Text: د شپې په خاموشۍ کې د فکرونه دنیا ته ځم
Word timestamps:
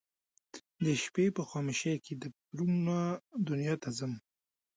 د 0.83 0.85
شپې 1.03 1.25
په 1.35 1.41
خاموشۍ 1.49 1.95
کې 2.05 2.13
د 2.21 2.23
فکرونه 2.35 2.97
دنیا 3.47 3.75
ته 3.83 3.89
ځم 3.97 4.13